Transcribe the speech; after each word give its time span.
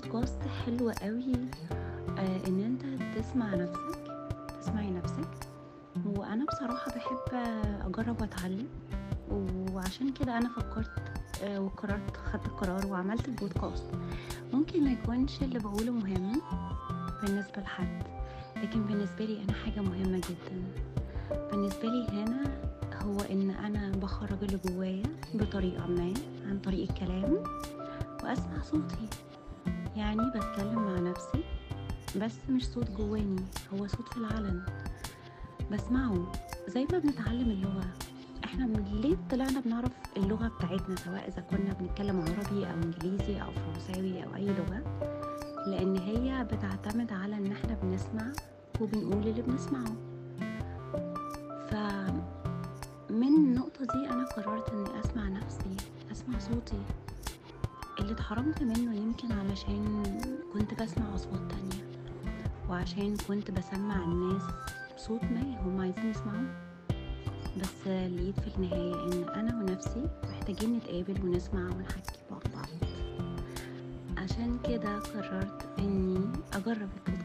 بودكاست 0.00 0.42
حلو 0.42 0.90
قوي. 0.90 1.32
آه 2.18 2.46
إن 2.48 2.60
أنت 2.60 2.82
تسمع 3.18 3.54
نفسك 3.54 4.12
تسمعي 4.60 4.90
نفسك. 4.90 5.28
وأنا 6.06 6.44
بصراحة 6.44 6.92
بحب 6.94 7.34
أجرب 7.86 8.20
وأتعلم. 8.20 8.68
وعشان 9.72 10.12
كده 10.12 10.38
أنا 10.38 10.48
فكرت 10.48 10.90
آه 11.42 11.60
وقررت 11.60 12.16
خدت 12.16 12.46
القرار 12.46 12.86
وعملت 12.86 13.28
البودكاست. 13.28 13.84
ممكن 14.52 14.84
ما 14.84 14.92
يكونش 14.92 15.42
اللي 15.42 15.58
بقوله 15.58 15.92
مهم 15.92 16.42
بالنسبة 17.22 17.62
لحد 17.62 18.02
لكن 18.56 18.84
بالنسبة 18.84 19.24
لي 19.24 19.42
أنا 19.42 19.52
حاجة 19.52 19.80
مهمة 19.80 20.18
جدا. 20.18 20.62
بالنسبة 21.50 21.88
لي 21.88 22.08
هنا 22.08 22.60
هو 23.02 23.20
إن 23.30 23.50
أنا 23.50 23.90
بخرج 23.90 24.44
اللي 24.44 24.58
جوايا 24.66 25.02
بطريقة 25.34 25.86
ما 25.86 26.14
عن 26.48 26.58
طريق 26.64 26.90
الكلام 26.90 27.44
وأسمع 28.24 28.62
صوتي. 28.62 29.08
يعني 30.00 30.30
باتكلّم 30.34 30.82
مع 30.84 30.98
نَفْسي، 31.10 31.44
بس 32.16 32.34
مش 32.50 32.66
صوت 32.66 32.90
جوّاني، 32.90 33.42
هو 33.74 33.86
صوت 33.86 34.08
في 34.08 34.16
العلن. 34.16 34.62
باسمعه 35.70 36.32
زي 36.68 36.86
ما 36.92 36.98
بنتعلّم 36.98 37.50
اللغة. 37.50 37.84
إحنا 38.44 38.66
م 38.66 38.72
ليه 38.72 39.16
طلعنا 39.30 39.60
بنعرف 39.60 39.92
اللغة 40.16 40.48
بتاعتنا 40.48 40.96
سواء 40.96 41.28
إذا 41.28 41.40
كُنّا 41.40 41.72
بنتكلّم 41.72 42.20
عربي 42.20 42.66
أو 42.66 42.74
إنجليزي 42.74 43.42
أو 43.42 43.50
فرنساوي 43.52 44.24
أو 44.24 44.34
أي 44.34 44.46
لغة، 44.46 44.82
لإن 45.66 45.96
هي 45.96 46.44
بتعتمد 46.44 47.12
على 47.12 47.36
إن 47.36 47.52
إحنا 47.52 47.74
بنسمع 47.82 48.32
وبنقول 48.80 49.26
اللي 49.28 49.42
بنسمعه. 49.42 49.94
فمن 51.70 53.34
النقطة 53.36 53.84
دي 53.84 54.10
أنا 54.10 54.24
قررت 54.24 54.68
إني 54.70 55.00
أسمع 55.00 55.28
نَفْسي، 55.28 55.76
أسمع 56.12 56.38
صوتي، 56.38 56.82
اللي 58.00 58.12
اتحرمت 58.12 58.62
منّه 58.62 58.94
يمكن 58.94 59.32
علشان 59.32 59.79
كنت 60.60 60.74
باسمع 60.74 61.14
أصوات 61.14 61.40
تانية، 61.50 61.84
وعشان 62.68 63.16
كنت 63.28 63.50
باسمّع 63.50 64.04
الناس 64.04 64.42
صوت 64.96 65.24
ما 65.24 65.60
هم 65.60 65.80
عايزين 65.80 66.10
يسمعوه. 66.10 66.54
بس 67.60 67.86
لقيت 67.86 68.40
في 68.40 68.56
النهاية 68.56 68.94
إن 68.94 69.28
أنا 69.28 69.62
ونَفْسي 69.62 70.08
محتاجين 70.30 70.76
نتقابل 70.76 71.26
ونسمع 71.26 71.60
ونحكّي 71.60 72.18
مع 72.30 72.38
بعض. 72.54 72.68
عشان 74.18 74.58
كده 74.64 74.98
قررت 74.98 75.68
إني 75.78 76.20
أجرّب 76.52 76.88
البودكاست. 76.96 77.19